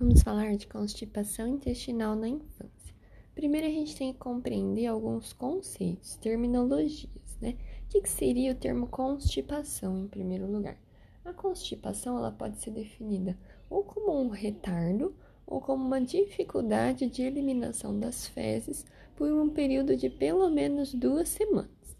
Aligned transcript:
Vamos 0.00 0.22
falar 0.22 0.56
de 0.56 0.68
constipação 0.68 1.48
intestinal 1.48 2.14
na 2.14 2.28
infância. 2.28 2.94
Primeiro 3.34 3.66
a 3.66 3.70
gente 3.70 3.96
tem 3.96 4.12
que 4.12 4.18
compreender 4.20 4.86
alguns 4.86 5.32
conceitos, 5.32 6.14
terminologias, 6.14 7.36
né? 7.40 7.56
O 7.84 7.88
que, 7.88 8.08
seria 8.08 8.52
o 8.52 8.54
termo 8.54 8.86
constipação 8.86 9.98
em 9.98 10.06
primeiro 10.06 10.46
lugar? 10.46 10.78
A 11.24 11.32
constipação 11.32 12.16
ela 12.16 12.30
pode 12.30 12.58
ser 12.58 12.70
definida 12.70 13.36
ou 13.68 13.82
como 13.82 14.22
um 14.22 14.28
retardo 14.28 15.12
ou 15.44 15.60
como 15.60 15.84
uma 15.84 16.00
dificuldade 16.00 17.08
de 17.08 17.22
eliminação 17.22 17.98
das 17.98 18.28
fezes 18.28 18.86
por 19.16 19.32
um 19.32 19.50
período 19.50 19.96
de 19.96 20.08
pelo 20.08 20.48
menos 20.48 20.94
duas 20.94 21.28
semanas. 21.28 21.96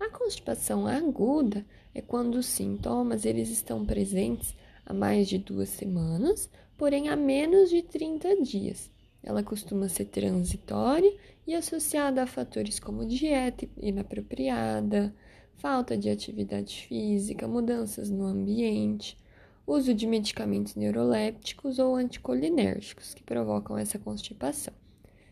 A 0.00 0.10
constipação 0.10 0.88
aguda 0.88 1.64
é 1.94 2.02
quando 2.02 2.34
os 2.34 2.46
sintomas 2.46 3.24
eles 3.24 3.48
estão 3.48 3.86
presentes 3.86 4.56
há 4.84 4.92
mais 4.92 5.28
de 5.28 5.38
duas 5.38 5.68
semanas, 5.68 6.50
porém 6.82 7.08
há 7.08 7.14
menos 7.14 7.70
de 7.70 7.80
30 7.80 8.42
dias. 8.42 8.90
Ela 9.22 9.44
costuma 9.44 9.88
ser 9.88 10.06
transitória 10.06 11.16
e 11.46 11.54
associada 11.54 12.20
a 12.20 12.26
fatores 12.26 12.80
como 12.80 13.06
dieta 13.06 13.68
inapropriada, 13.76 15.14
falta 15.54 15.96
de 15.96 16.10
atividade 16.10 16.84
física, 16.88 17.46
mudanças 17.46 18.10
no 18.10 18.24
ambiente, 18.26 19.16
uso 19.64 19.94
de 19.94 20.08
medicamentos 20.08 20.74
neurolépticos 20.74 21.78
ou 21.78 21.94
anticolinérgicos 21.94 23.14
que 23.14 23.22
provocam 23.22 23.78
essa 23.78 23.96
constipação. 23.96 24.74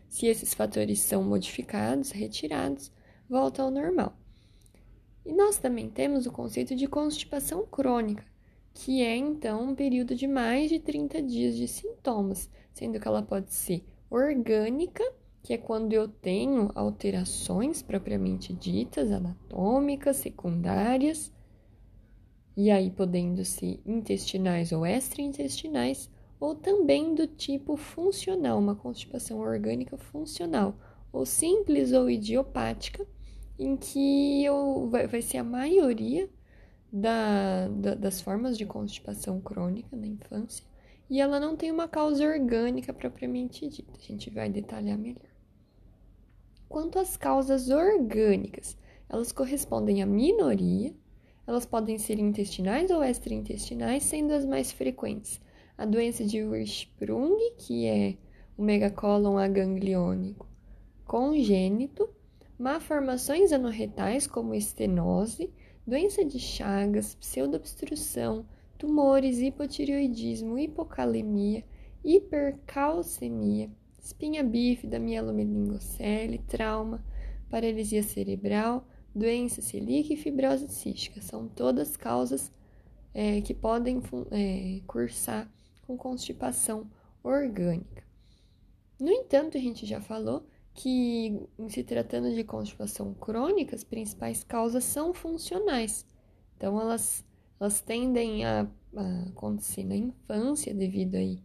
Se 0.07 0.27
esses 0.27 0.53
fatores 0.53 1.01
são 1.01 1.21
modificados, 1.21 2.11
retirados, 2.11 2.93
volta 3.29 3.61
ao 3.61 3.69
normal. 3.69 4.17
E 5.25 5.33
nós 5.33 5.57
também 5.57 5.89
temos 5.89 6.25
o 6.25 6.31
conceito 6.31 6.77
de 6.77 6.87
constipação 6.87 7.65
crônica, 7.65 8.30
que 8.73 9.01
é 9.01 9.15
então 9.15 9.69
um 9.69 9.75
período 9.75 10.15
de 10.15 10.27
mais 10.27 10.69
de 10.69 10.79
30 10.79 11.21
dias 11.21 11.55
de 11.55 11.67
sintomas, 11.67 12.49
sendo 12.73 12.99
que 12.99 13.07
ela 13.07 13.21
pode 13.21 13.53
ser 13.53 13.83
orgânica, 14.09 15.03
que 15.43 15.53
é 15.53 15.57
quando 15.57 15.93
eu 15.93 16.07
tenho 16.07 16.71
alterações 16.75 17.81
propriamente 17.81 18.53
ditas, 18.53 19.11
anatômicas, 19.11 20.17
secundárias, 20.17 21.31
e 22.55 22.69
aí 22.69 22.91
podendo 22.91 23.43
ser 23.43 23.79
intestinais 23.85 24.71
ou 24.71 24.85
extraintestinais, 24.85 26.09
ou 26.39 26.55
também 26.55 27.13
do 27.13 27.27
tipo 27.27 27.77
funcional, 27.77 28.59
uma 28.59 28.75
constipação 28.75 29.39
orgânica 29.39 29.97
funcional, 29.97 30.75
ou 31.11 31.25
simples 31.25 31.91
ou 31.93 32.09
idiopática, 32.09 33.05
em 33.57 33.77
que 33.77 34.43
eu, 34.43 34.87
vai, 34.89 35.07
vai 35.07 35.21
ser 35.21 35.37
a 35.37 35.43
maioria 35.43 36.29
da, 36.91 37.67
da, 37.67 37.95
das 37.95 38.21
formas 38.21 38.57
de 38.57 38.65
constipação 38.65 39.39
crônica 39.39 39.95
na 39.95 40.07
infância 40.07 40.65
e 41.09 41.19
ela 41.19 41.39
não 41.39 41.55
tem 41.55 41.71
uma 41.71 41.87
causa 41.87 42.25
orgânica 42.25 42.93
propriamente 42.93 43.67
dita. 43.67 43.91
A 43.97 44.01
gente 44.01 44.29
vai 44.29 44.49
detalhar 44.49 44.97
melhor. 44.97 45.29
Quanto 46.69 46.99
às 46.99 47.17
causas 47.17 47.69
orgânicas, 47.69 48.77
elas 49.09 49.31
correspondem 49.31 50.01
à 50.01 50.05
minoria, 50.05 50.93
elas 51.45 51.65
podem 51.65 51.97
ser 51.97 52.17
intestinais 52.17 52.89
ou 52.91 53.03
extraintestinais, 53.03 54.03
sendo 54.03 54.33
as 54.33 54.45
mais 54.45 54.71
frequentes 54.71 55.41
a 55.81 55.85
doença 55.85 56.23
de 56.23 56.37
Hirschsprung, 56.37 57.35
que 57.57 57.87
é 57.87 58.15
o 58.55 58.61
megacolon 58.61 59.37
agangliônico 59.37 60.47
congênito, 61.05 62.07
malformações 62.57 63.51
anorretais 63.51 64.27
como 64.27 64.53
estenose, 64.53 65.51
doença 65.91 66.23
de 66.23 66.39
Chagas, 66.39 67.15
pseudoobstrução, 67.15 68.45
tumores, 68.77 69.39
hipotireoidismo, 69.39 70.57
hipocalemia, 70.57 71.65
hipercalcemia, 72.01 73.69
espinha 74.01 74.41
bífida, 74.41 74.97
mielomeningocele, 74.97 76.37
trauma, 76.47 77.03
paralisia 77.49 78.01
cerebral, 78.01 78.87
doença 79.13 79.61
celíaca 79.61 80.13
e 80.13 80.15
fibrose 80.15 80.69
cística. 80.69 81.19
São 81.19 81.49
todas 81.49 81.97
causas 81.97 82.49
é, 83.13 83.41
que 83.41 83.53
podem 83.53 84.01
é, 84.31 84.79
cursar 84.87 85.51
com 85.85 85.97
constipação 85.97 86.89
orgânica. 87.21 88.01
No 88.97 89.11
entanto, 89.11 89.57
a 89.57 89.59
gente 89.59 89.85
já 89.85 89.99
falou 89.99 90.47
que, 90.73 91.47
em 91.59 91.69
se 91.69 91.83
tratando 91.83 92.33
de 92.33 92.43
constipação 92.43 93.13
crônica, 93.13 93.75
as 93.75 93.83
principais 93.83 94.43
causas 94.43 94.83
são 94.83 95.13
funcionais. 95.13 96.05
Então, 96.57 96.79
elas, 96.79 97.25
elas 97.59 97.81
tendem 97.81 98.45
a, 98.45 98.67
a 98.95 99.23
acontecer 99.29 99.83
na 99.83 99.95
infância 99.95 100.73
devido 100.73 101.15
aí 101.15 101.43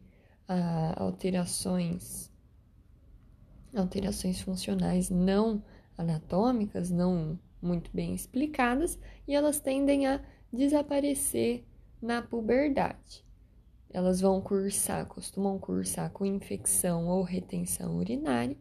a 0.48 1.02
alterações, 1.02 2.30
alterações 3.74 4.40
funcionais 4.40 5.10
não 5.10 5.62
anatômicas, 5.98 6.90
não 6.90 7.38
muito 7.60 7.90
bem 7.92 8.14
explicadas, 8.14 8.98
e 9.26 9.34
elas 9.34 9.58
tendem 9.58 10.06
a 10.06 10.20
desaparecer 10.52 11.64
na 12.00 12.22
puberdade. 12.22 13.24
Elas 13.90 14.20
vão 14.20 14.40
cursar, 14.40 15.06
costumam 15.06 15.58
cursar 15.58 16.10
com 16.10 16.24
infecção 16.24 17.08
ou 17.08 17.22
retenção 17.22 17.96
urinária, 17.96 18.56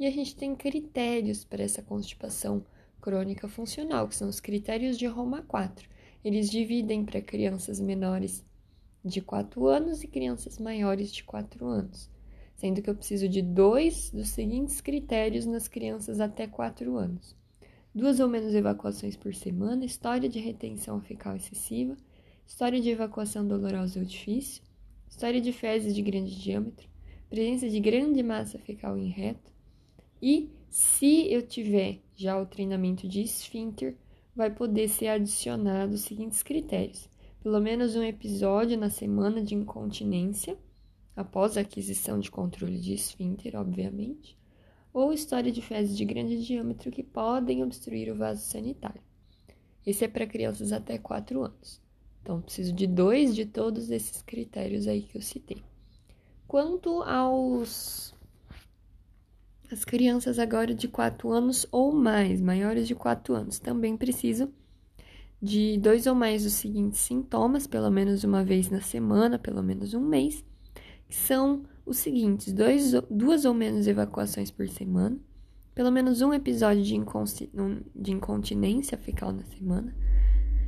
e 0.00 0.06
a 0.06 0.10
gente 0.10 0.34
tem 0.34 0.56
critérios 0.56 1.44
para 1.44 1.62
essa 1.62 1.82
constipação 1.82 2.64
crônica 3.02 3.46
funcional, 3.46 4.08
que 4.08 4.16
são 4.16 4.30
os 4.30 4.40
critérios 4.40 4.96
de 4.96 5.06
Roma 5.06 5.42
4. 5.42 5.86
Eles 6.24 6.50
dividem 6.50 7.04
para 7.04 7.20
crianças 7.20 7.78
menores 7.78 8.42
de 9.04 9.20
4 9.20 9.66
anos 9.66 10.02
e 10.02 10.06
crianças 10.06 10.58
maiores 10.58 11.12
de 11.12 11.22
4 11.22 11.66
anos, 11.66 12.08
sendo 12.56 12.80
que 12.80 12.88
eu 12.88 12.94
preciso 12.94 13.28
de 13.28 13.42
dois 13.42 14.10
dos 14.10 14.30
seguintes 14.30 14.80
critérios 14.80 15.44
nas 15.44 15.68
crianças 15.68 16.18
até 16.18 16.46
4 16.46 16.96
anos: 16.96 17.36
duas 17.94 18.20
ou 18.20 18.28
menos 18.28 18.54
evacuações 18.54 19.18
por 19.18 19.34
semana, 19.34 19.84
história 19.84 20.30
de 20.30 20.38
retenção 20.38 20.98
fecal 21.02 21.36
excessiva, 21.36 21.94
história 22.46 22.80
de 22.80 22.88
evacuação 22.88 23.46
dolorosa 23.46 24.00
ou 24.00 24.06
difícil, 24.06 24.62
história 25.06 25.42
de 25.42 25.52
fezes 25.52 25.94
de 25.94 26.00
grande 26.00 26.40
diâmetro, 26.40 26.88
presença 27.28 27.68
de 27.68 27.78
grande 27.80 28.22
massa 28.22 28.58
fecal 28.58 28.96
em 28.96 29.10
reto, 29.10 29.59
e 30.22 30.50
se 30.68 31.32
eu 31.32 31.42
tiver 31.42 32.00
já 32.14 32.40
o 32.40 32.46
treinamento 32.46 33.08
de 33.08 33.22
esfíncter, 33.22 33.96
vai 34.36 34.50
poder 34.50 34.88
ser 34.88 35.08
adicionado 35.08 35.94
os 35.94 36.02
seguintes 36.02 36.42
critérios: 36.42 37.08
pelo 37.42 37.60
menos 37.60 37.96
um 37.96 38.02
episódio 38.02 38.78
na 38.78 38.90
semana 38.90 39.42
de 39.42 39.54
incontinência, 39.54 40.56
após 41.16 41.56
a 41.56 41.62
aquisição 41.62 42.18
de 42.18 42.30
controle 42.30 42.78
de 42.78 42.94
esfíncter, 42.94 43.56
obviamente, 43.56 44.38
ou 44.92 45.12
história 45.12 45.50
de 45.50 45.62
fezes 45.62 45.96
de 45.96 46.04
grande 46.04 46.44
diâmetro 46.44 46.90
que 46.90 47.02
podem 47.02 47.62
obstruir 47.62 48.12
o 48.12 48.16
vaso 48.16 48.42
sanitário. 48.42 49.02
Esse 49.86 50.04
é 50.04 50.08
para 50.08 50.26
crianças 50.26 50.72
até 50.72 50.98
4 50.98 51.42
anos. 51.42 51.80
Então, 52.22 52.42
preciso 52.42 52.72
de 52.72 52.86
dois 52.86 53.34
de 53.34 53.46
todos 53.46 53.90
esses 53.90 54.20
critérios 54.22 54.86
aí 54.86 55.02
que 55.02 55.16
eu 55.16 55.22
citei. 55.22 55.62
Quanto 56.46 57.02
aos 57.02 58.14
as 59.70 59.84
crianças 59.84 60.38
agora 60.38 60.74
de 60.74 60.88
4 60.88 61.30
anos 61.30 61.66
ou 61.70 61.92
mais, 61.92 62.40
maiores 62.40 62.88
de 62.88 62.94
4 62.94 63.34
anos, 63.34 63.58
também 63.58 63.96
precisam 63.96 64.50
de 65.40 65.78
dois 65.78 66.06
ou 66.06 66.14
mais 66.14 66.42
dos 66.42 66.54
seguintes 66.54 67.00
sintomas, 67.00 67.66
pelo 67.66 67.90
menos 67.90 68.24
uma 68.24 68.44
vez 68.44 68.68
na 68.68 68.80
semana, 68.80 69.38
pelo 69.38 69.62
menos 69.62 69.94
um 69.94 70.00
mês, 70.00 70.44
que 71.08 71.14
são 71.14 71.62
os 71.86 71.98
seguintes: 71.98 72.52
dois, 72.52 72.92
duas 73.10 73.44
ou 73.44 73.54
menos 73.54 73.86
evacuações 73.86 74.50
por 74.50 74.68
semana, 74.68 75.18
pelo 75.74 75.90
menos 75.90 76.20
um 76.20 76.34
episódio 76.34 76.82
de, 76.82 77.00
de 77.96 78.12
incontinência 78.12 78.98
fecal 78.98 79.32
na 79.32 79.44
semana, 79.44 79.94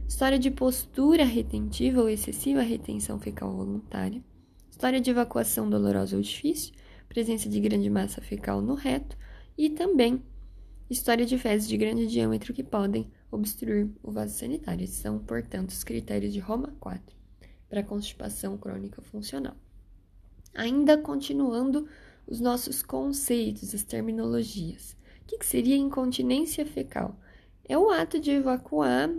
história 0.09 0.39
de 0.39 0.51
postura 0.51 1.25
retentiva 1.25 2.01
ou 2.01 2.09
excessiva 2.09 2.63
retenção 2.63 3.19
fecal 3.19 3.53
voluntária, 3.53 4.23
história 4.71 5.01
de 5.01 5.11
evacuação 5.11 5.69
dolorosa 5.69 6.17
ou 6.17 6.23
difícil, 6.23 6.73
presença 7.13 7.47
de 7.47 7.61
grande 7.61 7.91
massa 7.91 8.23
fecal 8.23 8.63
no 8.63 8.73
reto 8.73 9.19
e 9.59 9.69
também 9.69 10.23
história 10.89 11.27
de 11.27 11.37
fezes 11.37 11.69
de 11.69 11.77
grande 11.77 12.07
diâmetro 12.07 12.55
que 12.55 12.65
podem 12.65 13.13
obstruir 13.31 13.91
o 14.03 14.11
vaso 14.11 14.35
sanitário. 14.35 14.83
Esses 14.83 14.97
são, 14.97 15.19
portanto, 15.19 15.69
os 15.69 15.85
critérios 15.85 16.33
de 16.33 16.41
Roma 16.41 16.75
4 16.81 17.15
para 17.69 17.83
constipação 17.83 18.57
crônica 18.57 19.03
funcional. 19.03 19.55
Ainda 20.55 20.97
continuando 20.97 21.87
os 22.27 22.41
nossos 22.41 22.83
conceitos, 22.83 23.75
as 23.75 23.83
terminologias. 23.83 24.97
O 25.21 25.27
que, 25.27 25.37
que 25.37 25.47
seria 25.47 25.77
incontinência 25.77 26.65
fecal? 26.65 27.21
É 27.63 27.77
o 27.77 27.91
ato 27.91 28.19
de 28.19 28.31
evacuar 28.31 29.11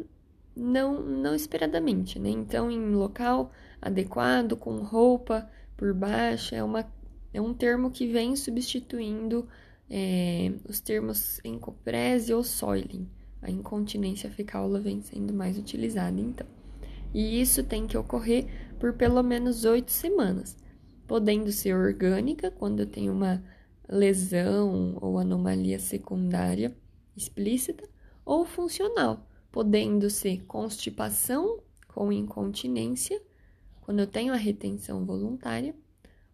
não, 0.56 1.00
não 1.00 1.36
esperadamente, 1.36 2.18
né? 2.18 2.32
Então, 2.32 2.72
em 2.72 2.92
local 2.92 3.52
adequado, 3.80 4.58
com 4.58 4.78
roupa 4.78 5.48
por 5.78 5.94
baixo, 5.94 6.56
é 6.56 6.64
uma 6.64 6.92
é 7.34 7.42
um 7.42 7.54
termo 7.54 7.90
que 7.90 8.06
vem 8.08 8.36
substituindo 8.36 9.48
é, 9.90 10.54
os 10.68 10.80
termos 10.80 11.40
encoprese 11.44 12.34
ou 12.34 12.44
soiling. 12.44 13.10
A 13.42 13.52
incontinência 13.52 14.30
fecal 14.30 14.70
vem 14.80 15.02
sendo 15.02 15.34
mais 15.34 15.58
utilizada, 15.58 16.20
então. 16.20 16.48
E 17.14 17.42
isso 17.42 17.64
tem 17.64 17.86
que 17.86 17.98
ocorrer 17.98 18.46
por 18.80 18.94
pelo 18.94 19.22
menos 19.22 19.66
oito 19.66 19.92
semanas. 19.92 20.58
podendo 21.06 21.52
ser 21.52 21.76
orgânica, 21.76 22.50
quando 22.50 22.80
eu 22.80 22.86
tenho 22.88 23.12
uma 23.12 23.44
lesão 23.88 24.98
ou 25.02 25.20
anomalia 25.20 25.78
secundária 25.78 26.76
explícita, 27.16 27.88
ou 28.26 28.46
funcional, 28.46 29.28
podendo 29.52 30.10
ser 30.10 30.44
constipação 30.46 31.60
com 31.90 32.12
incontinência, 32.12 33.22
quando 33.82 34.00
eu 34.00 34.08
tenho 34.08 34.34
a 34.34 34.38
retenção 34.38 35.06
voluntária, 35.06 35.76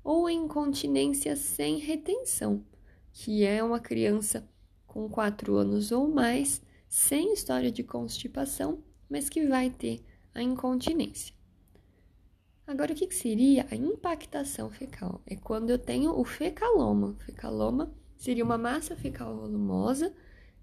ou 0.03 0.29
incontinência 0.29 1.35
sem 1.35 1.77
retenção, 1.77 2.63
que 3.11 3.43
é 3.43 3.63
uma 3.63 3.79
criança 3.79 4.47
com 4.85 5.07
4 5.09 5.55
anos 5.55 5.91
ou 5.91 6.07
mais, 6.07 6.61
sem 6.87 7.33
história 7.33 7.71
de 7.71 7.83
constipação, 7.83 8.83
mas 9.09 9.29
que 9.29 9.45
vai 9.45 9.69
ter 9.69 10.03
a 10.33 10.41
incontinência. 10.41 11.33
Agora, 12.65 12.93
o 12.93 12.95
que 12.95 13.11
seria 13.11 13.65
a 13.71 13.75
impactação 13.75 14.69
fecal? 14.69 15.21
É 15.25 15.35
quando 15.35 15.71
eu 15.71 15.79
tenho 15.79 16.11
o 16.11 16.23
fecaloma. 16.23 17.15
Fecaloma 17.25 17.91
seria 18.15 18.43
uma 18.43 18.59
massa 18.59 18.95
fecal 18.95 19.35
volumosa 19.35 20.13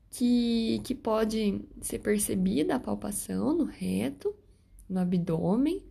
que, 0.08 0.80
que 0.84 0.94
pode 0.94 1.64
ser 1.80 1.98
percebida 1.98 2.76
a 2.76 2.80
palpação 2.80 3.52
no 3.52 3.64
reto, 3.64 4.34
no 4.88 5.00
abdômen, 5.00 5.84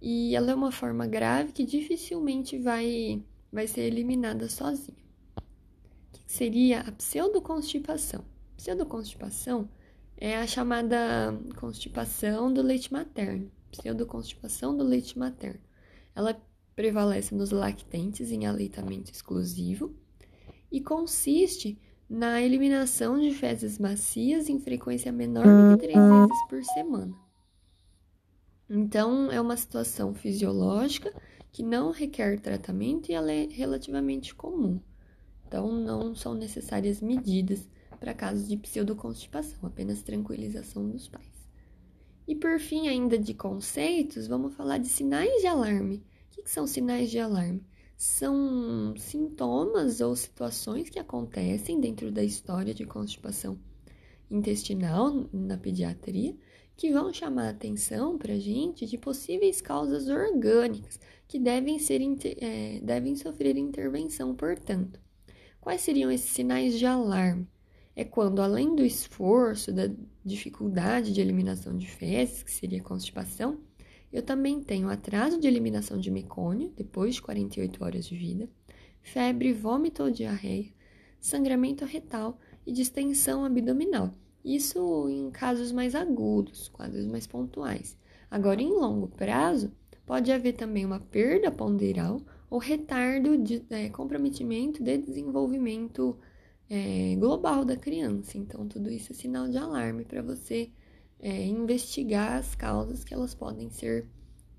e 0.00 0.34
ela 0.34 0.50
é 0.50 0.54
uma 0.54 0.72
forma 0.72 1.06
grave 1.06 1.52
que 1.52 1.64
dificilmente 1.64 2.58
vai, 2.58 3.22
vai 3.52 3.66
ser 3.66 3.82
eliminada 3.82 4.48
sozinha. 4.48 4.98
O 5.36 5.42
que 6.12 6.22
seria 6.26 6.80
a 6.80 6.92
pseudoconstipação? 6.92 8.24
Pseudoconstipação 8.56 9.68
é 10.16 10.36
a 10.36 10.46
chamada 10.46 11.38
constipação 11.56 12.52
do 12.52 12.62
leite 12.62 12.92
materno 12.92 13.50
pseudoconstipação 13.70 14.76
do 14.76 14.84
leite 14.84 15.18
materno. 15.18 15.60
Ela 16.14 16.40
prevalece 16.74 17.34
nos 17.34 17.50
lactentes 17.50 18.30
em 18.30 18.46
aleitamento 18.46 19.10
exclusivo 19.10 19.94
e 20.70 20.80
consiste 20.80 21.78
na 22.08 22.40
eliminação 22.40 23.18
de 23.18 23.32
fezes 23.32 23.78
macias 23.78 24.48
em 24.48 24.58
frequência 24.58 25.12
menor 25.12 25.44
do 25.44 25.76
que 25.76 25.86
três 25.86 25.98
vezes 25.98 26.48
por 26.48 26.64
semana. 26.64 27.14
Então, 28.70 29.32
é 29.32 29.40
uma 29.40 29.56
situação 29.56 30.14
fisiológica 30.14 31.14
que 31.50 31.62
não 31.62 31.90
requer 31.90 32.38
tratamento 32.38 33.10
e 33.10 33.14
ela 33.14 33.32
é 33.32 33.46
relativamente 33.46 34.34
comum. 34.34 34.78
Então, 35.46 35.72
não 35.72 36.14
são 36.14 36.34
necessárias 36.34 37.00
medidas 37.00 37.66
para 37.98 38.12
casos 38.12 38.46
de 38.46 38.56
pseudoconstipação, 38.56 39.58
apenas 39.62 40.02
tranquilização 40.02 40.88
dos 40.88 41.08
pais. 41.08 41.48
E 42.26 42.34
por 42.34 42.60
fim, 42.60 42.88
ainda 42.88 43.18
de 43.18 43.32
conceitos, 43.32 44.26
vamos 44.26 44.54
falar 44.54 44.76
de 44.76 44.88
sinais 44.88 45.40
de 45.40 45.46
alarme. 45.46 46.04
O 46.30 46.42
que 46.42 46.50
são 46.50 46.66
sinais 46.66 47.10
de 47.10 47.18
alarme? 47.18 47.64
São 47.96 48.94
sintomas 48.98 50.02
ou 50.02 50.14
situações 50.14 50.90
que 50.90 50.98
acontecem 50.98 51.80
dentro 51.80 52.12
da 52.12 52.22
história 52.22 52.74
de 52.74 52.84
constipação 52.84 53.58
intestinal 54.30 55.26
na 55.32 55.56
pediatria 55.56 56.36
que 56.78 56.90
vão 56.90 57.12
chamar 57.12 57.48
a 57.48 57.50
atenção 57.50 58.16
para 58.16 58.32
a 58.32 58.38
gente 58.38 58.86
de 58.86 58.96
possíveis 58.96 59.60
causas 59.60 60.08
orgânicas 60.08 60.98
que 61.26 61.38
devem, 61.38 61.78
ser, 61.78 62.00
é, 62.40 62.80
devem 62.80 63.14
sofrer 63.16 63.58
intervenção, 63.58 64.34
portanto. 64.34 64.98
Quais 65.60 65.82
seriam 65.82 66.10
esses 66.10 66.30
sinais 66.30 66.78
de 66.78 66.86
alarme? 66.86 67.46
é 67.98 68.04
quando, 68.04 68.40
além 68.40 68.76
do 68.76 68.84
esforço, 68.84 69.72
da 69.72 69.90
dificuldade 70.24 71.12
de 71.12 71.20
eliminação 71.20 71.76
de 71.76 71.88
fezes, 71.90 72.44
que 72.44 72.52
seria 72.52 72.80
constipação, 72.80 73.58
eu 74.12 74.22
também 74.22 74.62
tenho 74.62 74.88
atraso 74.88 75.40
de 75.40 75.48
eliminação 75.48 75.98
de 75.98 76.08
mecônio, 76.08 76.72
depois 76.76 77.16
de 77.16 77.22
48 77.22 77.82
horas 77.82 78.06
de 78.06 78.16
vida, 78.16 78.48
febre, 79.02 79.52
vômito 79.52 80.04
ou 80.04 80.12
diarreia, 80.12 80.72
sangramento 81.20 81.84
retal 81.84 82.38
e 82.64 82.70
distensão 82.70 83.44
abdominal. 83.44 84.14
Isso 84.44 85.08
em 85.08 85.30
casos 85.30 85.72
mais 85.72 85.94
agudos, 85.94 86.68
quadros 86.68 87.06
mais 87.06 87.26
pontuais. 87.26 87.96
Agora, 88.30 88.62
em 88.62 88.70
longo 88.70 89.08
prazo, 89.08 89.72
pode 90.06 90.30
haver 90.32 90.54
também 90.54 90.84
uma 90.84 91.00
perda 91.00 91.50
ponderal 91.50 92.20
ou 92.50 92.58
retardo 92.58 93.36
de 93.36 93.62
é, 93.70 93.88
comprometimento 93.88 94.82
de 94.82 94.98
desenvolvimento 94.98 96.18
é, 96.70 97.14
global 97.16 97.64
da 97.64 97.76
criança. 97.76 98.38
Então, 98.38 98.66
tudo 98.66 98.90
isso 98.90 99.12
é 99.12 99.14
sinal 99.14 99.48
de 99.48 99.58
alarme 99.58 100.04
para 100.04 100.22
você 100.22 100.70
é, 101.20 101.44
investigar 101.46 102.38
as 102.38 102.54
causas 102.54 103.04
que 103.04 103.12
elas 103.12 103.34
podem 103.34 103.70
ser 103.70 104.06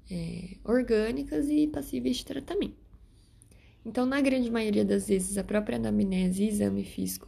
é, 0.09 0.57
orgânicas 0.63 1.49
e 1.49 1.67
passíveis 1.67 2.17
de 2.17 2.25
tratamento. 2.25 2.77
Então, 3.85 4.05
na 4.05 4.19
grande 4.21 4.51
maioria 4.51 4.83
das 4.83 5.07
vezes, 5.07 5.37
a 5.37 5.43
própria 5.43 5.77
anamnese 5.77 6.43
e 6.43 6.47
exame 6.47 6.83
físico 6.83 7.27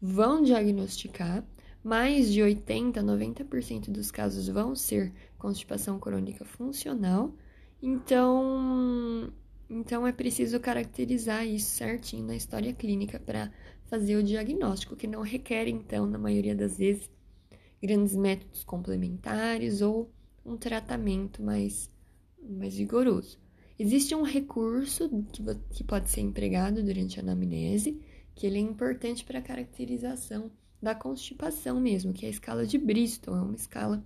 vão 0.00 0.42
diagnosticar. 0.42 1.44
Mais 1.82 2.32
de 2.32 2.40
80% 2.40 2.98
a 2.98 3.02
90% 3.02 3.90
dos 3.90 4.10
casos 4.10 4.46
vão 4.48 4.76
ser 4.76 5.12
constipação 5.36 5.98
crônica 5.98 6.44
funcional. 6.44 7.34
Então, 7.82 9.32
então 9.68 10.06
é 10.06 10.12
preciso 10.12 10.60
caracterizar 10.60 11.44
isso 11.44 11.70
certinho 11.70 12.24
na 12.24 12.36
história 12.36 12.72
clínica 12.72 13.18
para 13.18 13.52
fazer 13.86 14.16
o 14.16 14.22
diagnóstico, 14.22 14.94
que 14.94 15.08
não 15.08 15.22
requer, 15.22 15.66
então, 15.66 16.06
na 16.06 16.18
maioria 16.18 16.54
das 16.54 16.78
vezes, 16.78 17.10
grandes 17.82 18.14
métodos 18.14 18.62
complementares 18.62 19.82
ou 19.82 20.10
um 20.46 20.56
tratamento 20.56 21.42
mais, 21.42 21.90
mais 22.40 22.76
vigoroso. 22.76 23.38
Existe 23.78 24.14
um 24.14 24.22
recurso 24.22 25.08
que, 25.32 25.42
que 25.70 25.82
pode 25.82 26.08
ser 26.08 26.20
empregado 26.20 26.82
durante 26.82 27.18
a 27.18 27.22
anamnese, 27.22 28.00
que 28.34 28.46
ele 28.46 28.58
é 28.58 28.60
importante 28.60 29.24
para 29.24 29.40
a 29.40 29.42
caracterização 29.42 30.50
da 30.82 30.94
constipação 30.94 31.80
mesmo, 31.80 32.12
que 32.12 32.26
é 32.26 32.28
a 32.28 32.32
escala 32.32 32.66
de 32.66 32.76
Bristol, 32.76 33.36
é 33.36 33.40
uma 33.40 33.54
escala 33.54 34.04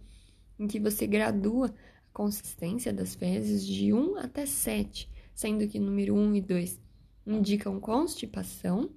em 0.59 0.69
que 0.69 0.79
você 0.79 1.07
gradua 1.07 1.69
a 1.69 2.13
consistência 2.13 2.93
das 2.93 3.15
fezes 3.15 3.67
de 3.67 3.93
1 3.95 4.19
até 4.19 4.45
7, 4.45 5.11
sendo 5.35 5.67
que 5.67 5.79
número 5.79 6.15
1 6.15 6.37
e 6.37 6.41
2 6.43 6.81
indicam 7.27 7.81
constipação 7.81 8.91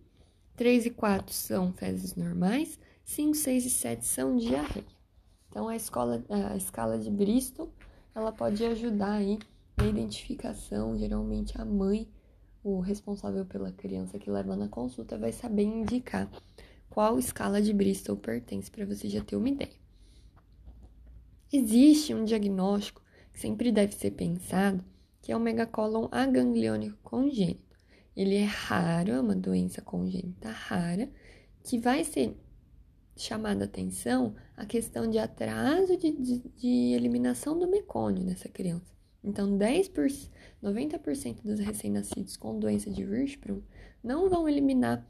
3 0.59 0.87
e 0.87 0.89
4 0.89 1.33
são 1.33 1.71
fezes 1.71 2.15
normais, 2.15 2.77
5, 3.05 3.33
6 3.33 3.65
e 3.65 3.69
7 3.69 4.05
são 4.05 4.35
diarreia. 4.35 4.85
Então, 5.49 5.69
a, 5.69 5.75
escola, 5.75 6.21
a 6.29 6.57
escala 6.57 6.99
de 6.99 7.09
Bristol, 7.09 7.71
ela 8.13 8.33
pode 8.33 8.65
ajudar 8.65 9.13
aí 9.13 9.39
na 9.77 9.87
identificação, 9.87 10.97
geralmente 10.97 11.59
a 11.59 11.63
mãe, 11.63 12.09
o 12.61 12.81
responsável 12.81 13.45
pela 13.45 13.71
criança 13.71 14.19
que 14.19 14.29
leva 14.29 14.53
na 14.57 14.67
consulta, 14.67 15.17
vai 15.17 15.31
saber 15.31 15.63
indicar 15.63 16.29
qual 16.89 17.19
escala 17.19 17.61
de 17.61 17.73
Bristol 17.73 18.17
pertence, 18.17 18.69
para 18.69 18.85
você 18.85 19.07
já 19.07 19.23
ter 19.23 19.35
uma 19.35 19.49
ideia. 19.49 19.77
Existe 21.51 22.13
um 22.13 22.25
diagnóstico 22.25 23.01
que 23.31 23.39
sempre 23.39 23.71
deve 23.71 23.93
ser 23.93 24.11
pensado, 24.11 24.83
que 25.21 25.31
é 25.31 25.37
o 25.37 25.39
megacólon 25.39 26.07
agangliônico 26.11 26.97
congênito. 27.03 27.77
Ele 28.15 28.35
é 28.35 28.43
raro, 28.43 29.11
é 29.11 29.21
uma 29.21 29.35
doença 29.35 29.81
congênita 29.81 30.49
rara, 30.49 31.09
que 31.63 31.77
vai 31.77 32.03
ser 32.03 32.35
chamada 33.15 33.65
atenção 33.65 34.35
a 34.55 34.65
questão 34.65 35.09
de 35.09 35.17
atraso 35.17 35.97
de, 35.97 36.11
de, 36.11 36.39
de 36.39 36.93
eliminação 36.93 37.57
do 37.57 37.67
mecônio 37.67 38.23
nessa 38.23 38.47
criança. 38.47 38.93
Então, 39.23 39.57
10%, 39.57 40.29
90% 40.63 41.41
dos 41.43 41.59
recém-nascidos 41.59 42.37
com 42.37 42.57
doença 42.57 42.89
de 42.89 43.01
Hirschsprung 43.01 43.61
não 44.03 44.29
vão 44.29 44.47
eliminar 44.47 45.05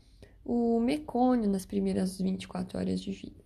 o 0.51 0.79
mecônio 0.79 1.47
nas 1.47 1.63
primeiras 1.63 2.19
24 2.19 2.79
horas 2.79 2.99
de 2.99 3.11
vida. 3.11 3.39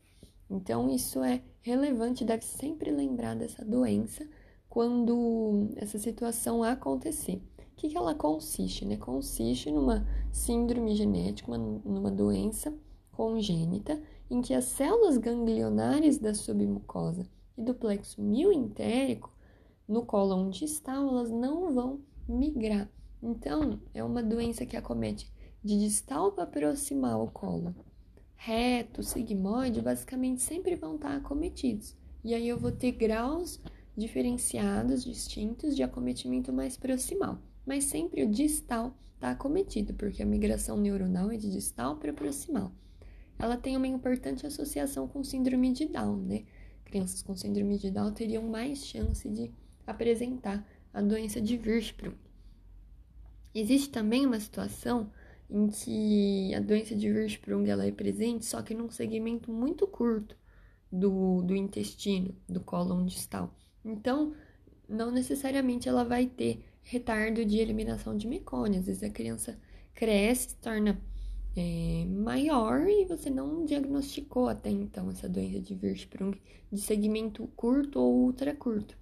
Então, 0.50 0.90
isso 0.90 1.22
é 1.22 1.44
relevante, 1.62 2.24
deve 2.24 2.46
sempre 2.46 2.92
lembrar 2.92 3.36
dessa 3.36 3.66
doença 3.66 4.26
quando 4.70 5.68
essa 5.76 6.00
situação 6.00 6.64
acontecer. 6.64 7.44
O 7.60 7.76
que, 7.76 7.90
que 7.90 7.98
ela 7.98 8.16
consiste? 8.16 8.86
Né? 8.86 8.96
Consiste 8.96 9.70
numa 9.70 10.08
síndrome 10.32 10.96
genética, 10.96 11.52
uma, 11.52 11.58
numa 11.58 12.10
doença 12.10 12.74
congênita, 13.12 14.02
em 14.30 14.42
que 14.42 14.54
as 14.54 14.64
células 14.64 15.18
ganglionares 15.18 16.18
da 16.18 16.34
submucosa 16.34 17.28
e 17.58 17.62
do 17.62 17.76
plexo 17.76 18.22
mioentérico 18.22 19.30
no 19.86 20.06
cólon 20.06 20.50
distal, 20.50 21.10
elas 21.10 21.30
não 21.30 21.74
vão 21.74 22.00
migrar. 22.30 22.90
Então, 23.22 23.82
é 23.94 24.02
uma 24.02 24.24
doença 24.24 24.66
que 24.66 24.78
acomete 24.78 25.33
de 25.64 25.80
distal 25.80 26.32
para 26.32 26.46
proximal 26.46 27.24
o 27.24 27.32
cólon. 27.32 27.74
Reto, 28.36 29.02
sigmoide, 29.02 29.82
basicamente 29.82 30.42
sempre 30.42 30.76
vão 30.76 30.96
estar 30.96 31.16
acometidos. 31.16 31.96
E 32.24 32.34
aí 32.34 32.48
eu 32.48 32.60
vou 32.60 32.72
ter 32.72 32.92
graus 32.92 33.60
diferenciados, 33.96 35.04
distintos 35.04 35.76
de 35.76 35.84
acometimento 35.84 36.52
mais 36.52 36.76
proximal 36.76 37.40
mas 37.66 37.86
sempre 37.86 38.24
o 38.24 38.30
distal 38.30 38.96
está 39.16 39.32
acometido, 39.32 39.94
porque 39.94 40.22
a 40.22 40.26
migração 40.26 40.78
neuronal 40.78 41.32
é 41.32 41.38
de 41.38 41.50
distal 41.50 41.98
para 41.98 42.14
proximal. 42.14 42.72
Ela 43.40 43.58
tem 43.58 43.76
uma 43.78 43.88
importante 43.88 44.46
associação 44.46 45.08
com 45.08 45.24
síndrome 45.24 45.72
de 45.72 45.86
Down, 45.86 46.18
né? 46.18 46.44
Crianças 46.86 47.22
com 47.22 47.36
síndrome 47.36 47.78
de 47.78 47.90
Down 47.90 48.14
teriam 48.14 48.44
mais 48.44 48.86
chance 48.86 49.28
de 49.30 49.52
apresentar 49.88 50.66
a 50.94 51.02
doença 51.02 51.42
de 51.42 51.56
Hirschsprung. 51.56 52.16
Existe 53.56 53.90
também 53.90 54.26
uma 54.26 54.40
situação 54.40 55.10
em 55.50 55.68
que 55.68 56.54
a 56.56 56.60
doença 56.60 56.96
de 56.96 57.08
Hirschsprung 57.08 57.70
ela 57.70 57.86
é 57.86 57.92
presente, 57.92 58.46
só 58.46 58.62
que 58.62 58.74
num 58.74 58.90
segmento 58.90 59.52
muito 59.52 59.86
curto 59.88 60.36
do, 60.92 61.42
do 61.42 61.56
intestino, 61.56 62.36
do 62.48 62.62
cólon 62.62 63.06
distal. 63.06 63.54
Então, 63.84 64.34
não 64.88 65.12
necessariamente 65.12 65.90
ela 65.90 66.04
vai 66.04 66.28
ter 66.28 66.64
retardo 66.84 67.44
de 67.46 67.58
eliminação 67.58 68.16
de 68.16 68.28
mecônio. 68.28 68.80
Às 68.80 68.86
vezes 68.86 69.04
a 69.04 69.10
criança 69.10 69.60
cresce, 69.94 70.50
se 70.50 70.56
torna 70.58 71.02
é, 71.56 72.06
maior 72.06 72.88
e 72.88 73.06
você 73.06 73.30
não 73.30 73.66
diagnosticou 73.66 74.48
até 74.48 74.70
então 74.70 75.10
essa 75.10 75.30
doença 75.30 75.60
de 75.60 75.74
Hirschsprung 75.74 76.36
de 76.72 76.82
segmento 76.82 77.48
curto 77.56 78.00
ou 78.00 78.14
ultra 78.26 78.56
curto. 78.56 78.98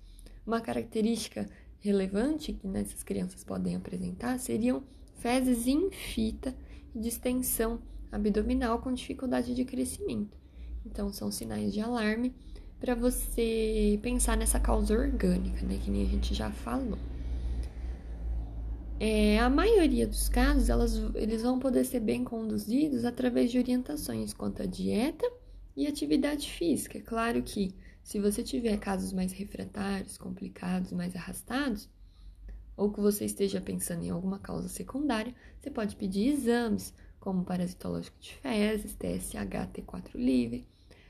Uma 0.45 0.61
característica 0.61 1.49
relevante 1.79 2.53
que 2.53 2.67
nessas 2.67 3.03
crianças 3.03 3.43
podem 3.43 3.75
apresentar 3.75 4.37
seriam 4.39 4.83
fezes 5.21 5.67
em 5.67 5.91
fita 5.91 6.55
e 6.93 6.99
distensão 6.99 7.79
abdominal 8.11 8.79
com 8.79 8.91
dificuldade 8.91 9.53
de 9.53 9.63
crescimento. 9.63 10.37
Então, 10.85 11.13
são 11.13 11.31
sinais 11.31 11.71
de 11.71 11.79
alarme 11.79 12.33
para 12.79 12.95
você 12.95 13.99
pensar 14.01 14.35
nessa 14.35 14.59
causa 14.59 14.93
orgânica, 14.93 15.63
né, 15.63 15.79
que 15.83 15.91
nem 15.91 16.01
a 16.01 16.09
gente 16.09 16.33
já 16.33 16.51
falou. 16.51 16.97
É, 18.99 19.39
a 19.39 19.49
maioria 19.49 20.07
dos 20.07 20.27
casos, 20.27 20.69
elas, 20.69 20.95
eles 21.15 21.41
vão 21.43 21.59
poder 21.59 21.85
ser 21.85 21.99
bem 21.99 22.23
conduzidos 22.23 23.05
através 23.05 23.51
de 23.51 23.57
orientações 23.57 24.33
quanto 24.33 24.63
à 24.63 24.65
dieta 24.65 25.25
e 25.75 25.87
atividade 25.87 26.49
física. 26.51 26.97
É 26.97 27.01
claro 27.01 27.41
que 27.41 27.73
se 28.03 28.19
você 28.19 28.43
tiver 28.43 28.77
casos 28.77 29.13
mais 29.13 29.31
refratários, 29.31 30.17
complicados, 30.17 30.91
mais 30.91 31.15
arrastados, 31.15 31.89
ou 32.75 32.91
que 32.91 32.99
você 32.99 33.25
esteja 33.25 33.61
pensando 33.61 34.03
em 34.03 34.09
alguma 34.09 34.39
causa 34.39 34.67
secundária, 34.67 35.35
você 35.59 35.69
pode 35.69 35.95
pedir 35.95 36.29
exames, 36.29 36.93
como 37.19 37.45
parasitológico 37.45 38.17
de 38.19 38.33
fezes, 38.33 38.95
TSH, 38.95 39.71
T4 39.73 40.15
livre, 40.15 40.67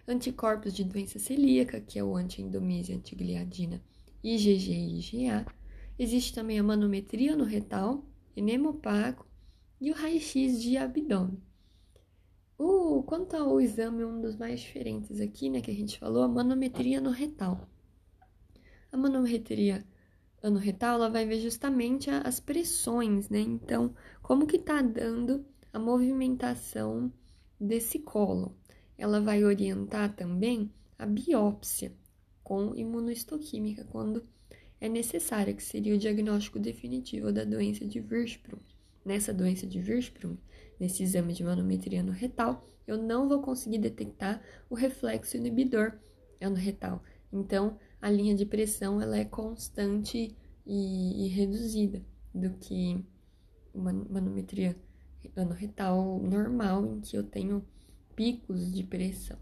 anticorpos 0.08 0.74
de 0.74 0.84
doença 0.84 1.18
celíaca, 1.18 1.80
que 1.80 1.98
é 1.98 2.04
o 2.04 2.16
antiendomíase, 2.16 2.94
antigliadina, 2.94 3.82
IgG 4.22 4.72
e 4.72 5.00
IgA. 5.00 5.46
Existe 5.98 6.34
também 6.34 6.60
a 6.60 6.64
manometria 6.64 7.36
no 7.36 7.46
retal, 7.46 8.04
enema 8.36 8.70
opaco 8.70 9.26
e 9.80 9.90
o 9.90 9.94
raio-x 9.94 10.62
de 10.62 10.78
abdômen. 10.78 11.42
O, 12.58 13.02
quanto 13.04 13.36
ao 13.36 13.60
exame, 13.60 14.04
um 14.04 14.22
dos 14.22 14.36
mais 14.36 14.60
diferentes 14.60 15.20
aqui, 15.20 15.50
né, 15.50 15.62
que 15.62 15.72
a 15.72 15.74
gente 15.74 15.98
falou, 15.98 16.24
a 16.24 16.28
manometria 16.28 17.02
no 17.02 17.10
retal. 17.10 17.68
A 18.92 18.98
manometria 18.98 19.84
no 20.50 20.58
retal, 20.58 20.96
ela 20.96 21.10
vai 21.10 21.26
ver 21.26 21.40
justamente 21.40 22.10
as 22.10 22.40
pressões, 22.40 23.30
né? 23.30 23.40
Então, 23.40 23.94
como 24.22 24.48
que 24.48 24.58
tá 24.58 24.82
dando 24.82 25.46
a 25.74 25.80
movimentação 25.80 27.12
desse 27.60 28.00
colo. 28.00 28.58
Ela 28.98 29.22
vai 29.22 29.44
orientar 29.44 30.16
também 30.16 30.72
a 30.98 31.06
biópsia 31.06 31.94
com 32.44 32.76
imunohistoquímica 32.76 33.86
quando 33.86 34.28
é 34.80 34.90
necessária, 34.90 35.54
que 35.54 35.64
seria 35.64 35.96
o 35.96 35.98
diagnóstico 35.98 36.60
definitivo 36.60 37.32
da 37.32 37.44
doença 37.44 37.86
de 37.86 38.00
Hirschsprung. 38.00 38.62
Nessa 39.06 39.34
doença 39.34 39.66
de 39.66 39.80
Hirschsprung, 39.80 40.38
nesse 40.80 41.04
exame 41.04 41.34
de 41.34 41.44
manometria 41.44 42.04
no 42.04 42.12
retal, 42.12 42.68
eu 42.86 42.98
não 42.98 43.30
vou 43.30 43.42
conseguir 43.42 43.78
detectar 43.78 44.42
o 44.70 44.76
reflexo 44.76 45.38
inibidor 45.38 45.94
no 46.42 46.56
retal. 46.56 47.04
Então, 47.32 47.78
a 48.02 48.10
linha 48.10 48.36
de 48.36 48.46
pressão 48.46 49.02
ela 49.02 49.18
é 49.18 49.26
constante 49.26 50.36
e, 50.66 51.26
e 51.26 51.28
reduzida 51.28 52.02
do 52.34 52.50
que 52.52 53.06
uma 53.74 53.94
manometria 53.94 54.76
anorretal 55.36 56.20
normal, 56.20 56.86
em 56.86 57.00
que 57.00 57.16
eu 57.16 57.24
tenho 57.24 57.64
picos 58.16 58.74
de 58.74 58.84
pressão. 58.84 59.38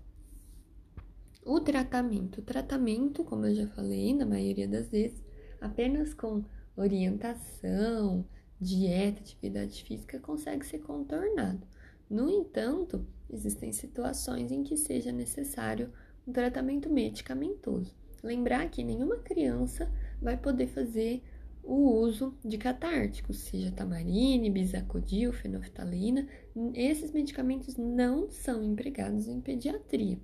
O 1.46 1.60
tratamento. 1.62 2.42
O 2.42 2.44
tratamento, 2.44 3.24
como 3.24 3.46
eu 3.46 3.56
já 3.56 3.68
falei, 3.70 4.14
na 4.14 4.26
maioria 4.26 4.68
das 4.68 4.90
vezes, 4.90 5.24
apenas 5.62 6.14
com 6.14 6.44
orientação, 6.76 8.26
dieta, 8.60 9.22
atividade 9.22 9.84
física 9.84 10.20
consegue 10.20 10.66
ser 10.66 10.80
contornado. 10.80 11.66
No 12.10 12.30
entanto, 12.30 13.06
existem 13.30 13.72
situações 13.72 14.52
em 14.52 14.64
que 14.64 14.76
seja 14.76 15.12
necessário 15.12 15.92
um 16.28 16.32
tratamento 16.32 16.90
medicamentoso. 16.90 17.96
Lembrar 18.24 18.70
que 18.70 18.84
nenhuma 18.84 19.18
criança 19.18 19.92
vai 20.22 20.38
poder 20.38 20.68
fazer 20.68 21.24
o 21.64 22.00
uso 22.00 22.38
de 22.44 22.58
catárticos, 22.58 23.40
seja 23.40 23.72
tamarine, 23.72 24.50
bisacodil, 24.50 25.32
fenolftalina. 25.32 26.28
Esses 26.74 27.12
medicamentos 27.12 27.78
não 27.78 28.30
são 28.30 28.64
empregados 28.64 29.28
em 29.28 29.40
pediatria. 29.40 30.20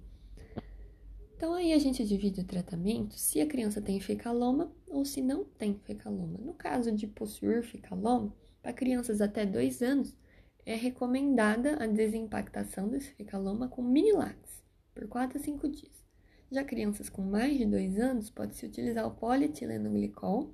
Então 1.35 1.53
aí 1.53 1.73
a 1.73 1.77
gente 1.77 2.05
divide 2.05 2.41
o 2.41 2.45
tratamento 2.45 3.15
se 3.19 3.41
a 3.41 3.45
criança 3.45 3.81
tem 3.81 3.99
fecaloma 3.99 4.71
ou 4.87 5.03
se 5.03 5.21
não 5.21 5.43
tem 5.43 5.77
fecaloma. 5.83 6.39
No 6.39 6.53
caso 6.53 6.91
de 6.91 7.05
possuir 7.07 7.61
fecaloma, 7.63 8.33
para 8.61 8.73
crianças 8.73 9.21
até 9.21 9.45
2 9.45 9.81
anos, 9.81 10.17
é 10.65 10.75
recomendada 10.75 11.75
a 11.83 11.85
desimpactação 11.85 12.87
desse 12.89 13.11
fecaloma 13.11 13.67
com 13.67 13.83
minilax 13.83 14.63
por 14.93 15.07
4 15.07 15.37
a 15.37 15.41
5 15.41 15.67
dias. 15.67 16.04
Já 16.51 16.63
crianças 16.63 17.09
com 17.09 17.21
mais 17.21 17.57
de 17.57 17.65
2 17.65 17.99
anos, 17.99 18.29
pode-se 18.29 18.65
utilizar 18.65 19.05
o 19.07 19.11
polietileno-glicol 19.11 20.53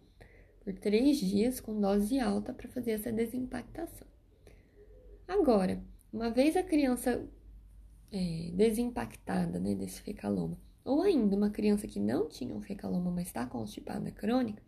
por 0.62 0.74
3 0.74 1.18
dias 1.18 1.60
com 1.60 1.80
dose 1.80 2.20
alta 2.20 2.54
para 2.54 2.70
fazer 2.70 2.92
essa 2.92 3.12
desimpactação. 3.12 4.08
Agora, 5.28 5.82
uma 6.12 6.30
vez 6.30 6.56
a 6.56 6.64
criança 6.64 7.26
é, 8.12 8.52
desimpactada 8.54 9.60
né, 9.60 9.76
desse 9.76 10.02
fecaloma, 10.02 10.58
ou 10.84 11.02
ainda 11.02 11.36
uma 11.36 11.50
criança 11.50 11.88
que 11.88 12.00
não 12.00 12.28
tinha 12.28 12.56
um 12.56 12.62
fecaloma, 12.62 13.12
mas 13.12 13.28
está 13.28 13.46
constipada 13.46 14.12
crônica, 14.12 14.62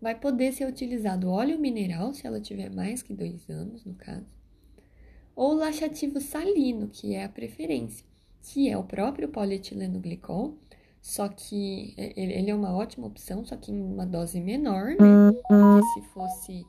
vai 0.00 0.18
poder 0.18 0.52
ser 0.52 0.66
utilizado 0.66 1.28
óleo 1.28 1.58
mineral, 1.58 2.14
se 2.14 2.26
ela 2.26 2.40
tiver 2.40 2.70
mais 2.70 3.02
que 3.02 3.12
2 3.12 3.50
anos, 3.50 3.84
no 3.84 3.94
caso, 3.94 4.26
ou 5.34 5.54
laxativo 5.54 6.20
salino, 6.20 6.88
que 6.88 7.14
é 7.14 7.24
a 7.24 7.28
preferência, 7.28 8.04
que 8.42 8.68
é 8.68 8.76
o 8.76 8.84
próprio 8.84 9.28
polietileno 9.28 10.00
glicol, 10.00 10.56
só 11.00 11.28
que 11.28 11.94
ele 11.96 12.50
é 12.50 12.54
uma 12.54 12.74
ótima 12.74 13.06
opção, 13.06 13.44
só 13.44 13.56
que 13.56 13.70
em 13.72 13.80
uma 13.80 14.04
dose 14.04 14.40
menor, 14.40 14.88
né? 14.88 15.30
Do 15.48 15.80
que 15.80 15.86
se 15.94 16.08
fosse 16.08 16.66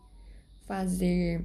fazer 0.62 1.44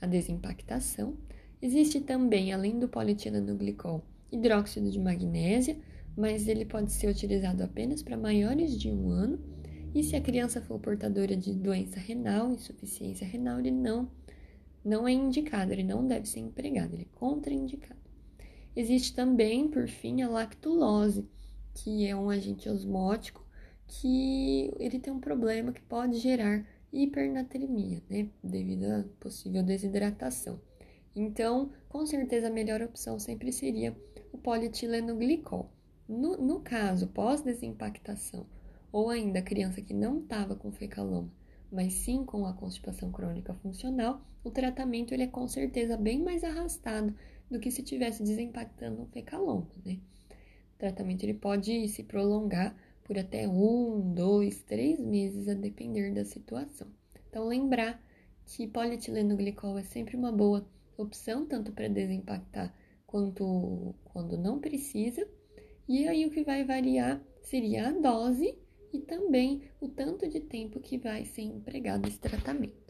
a 0.00 0.06
desimpactação. 0.06 1.14
Existe 1.62 2.00
também, 2.00 2.52
além 2.52 2.78
do 2.78 2.88
polietileno 2.88 3.54
glicol, 3.56 4.02
hidróxido 4.30 4.90
de 4.90 4.98
magnésia, 4.98 5.76
mas 6.16 6.48
ele 6.48 6.64
pode 6.64 6.92
ser 6.92 7.08
utilizado 7.08 7.62
apenas 7.62 8.02
para 8.02 8.16
maiores 8.16 8.78
de 8.78 8.90
um 8.90 9.08
ano. 9.10 9.38
E 9.94 10.02
se 10.02 10.16
a 10.16 10.20
criança 10.20 10.60
for 10.60 10.78
portadora 10.78 11.36
de 11.36 11.54
doença 11.54 12.00
renal, 12.00 12.50
insuficiência 12.50 13.26
renal, 13.26 13.60
ele 13.60 13.70
não, 13.70 14.08
não 14.84 15.06
é 15.06 15.12
indicado, 15.12 15.72
ele 15.72 15.84
não 15.84 16.06
deve 16.06 16.26
ser 16.28 16.40
empregado, 16.40 16.94
ele 16.94 17.08
é 17.10 17.18
contraindicado. 17.18 18.03
Existe 18.76 19.14
também, 19.14 19.68
por 19.68 19.86
fim, 19.86 20.22
a 20.22 20.28
lactulose, 20.28 21.28
que 21.74 22.06
é 22.06 22.14
um 22.14 22.30
agente 22.30 22.68
osmótico 22.68 23.44
que 23.86 24.72
ele 24.78 24.98
tem 24.98 25.12
um 25.12 25.20
problema 25.20 25.72
que 25.72 25.82
pode 25.82 26.18
gerar 26.18 26.66
hipernatremia, 26.92 28.02
né, 28.08 28.28
devido 28.42 28.84
à 28.84 29.04
possível 29.20 29.62
desidratação. 29.62 30.60
Então, 31.14 31.70
com 31.88 32.04
certeza 32.06 32.48
a 32.48 32.50
melhor 32.50 32.82
opção 32.82 33.18
sempre 33.18 33.52
seria 33.52 33.96
o 34.32 34.38
polietileno. 34.38 35.16
No, 36.08 36.36
no 36.36 36.60
caso, 36.60 37.06
pós-desimpactação, 37.08 38.46
ou 38.92 39.10
ainda 39.10 39.40
criança 39.40 39.80
que 39.80 39.94
não 39.94 40.18
estava 40.18 40.54
com 40.54 40.70
fecaloma, 40.70 41.32
mas 41.70 41.94
sim 41.94 42.24
com 42.24 42.46
a 42.46 42.52
constipação 42.52 43.10
crônica 43.10 43.54
funcional, 43.54 44.20
o 44.42 44.50
tratamento 44.50 45.14
ele 45.14 45.22
é 45.22 45.28
com 45.28 45.48
certeza 45.48 45.96
bem 45.96 46.22
mais 46.22 46.44
arrastado 46.44 47.14
do 47.50 47.60
que 47.60 47.70
se 47.70 47.82
tivesse 47.82 48.22
desimpactando 48.22 49.02
um 49.02 49.06
fecaloma, 49.06 49.68
né? 49.84 49.98
O 50.74 50.78
tratamento 50.78 51.22
ele 51.22 51.34
pode 51.34 51.88
se 51.88 52.02
prolongar 52.02 52.76
por 53.04 53.18
até 53.18 53.46
um, 53.46 54.12
dois, 54.14 54.62
três 54.62 54.98
meses, 54.98 55.48
a 55.48 55.54
depender 55.54 56.12
da 56.12 56.24
situação. 56.24 56.88
Então, 57.28 57.46
lembrar 57.46 58.02
que 58.46 58.66
polietileno 58.66 59.36
glicol 59.36 59.78
é 59.78 59.82
sempre 59.82 60.16
uma 60.16 60.32
boa 60.32 60.66
opção, 60.96 61.46
tanto 61.46 61.72
para 61.72 61.88
desimpactar 61.88 62.74
quanto 63.06 63.94
quando 64.04 64.36
não 64.36 64.58
precisa. 64.58 65.26
E 65.86 66.08
aí, 66.08 66.24
o 66.26 66.30
que 66.30 66.42
vai 66.42 66.64
variar 66.64 67.22
seria 67.42 67.88
a 67.88 67.92
dose 67.92 68.58
e 68.92 69.00
também 69.00 69.62
o 69.80 69.88
tanto 69.88 70.28
de 70.28 70.40
tempo 70.40 70.80
que 70.80 70.96
vai 70.96 71.24
ser 71.24 71.42
empregado 71.42 72.08
esse 72.08 72.18
tratamento. 72.18 72.83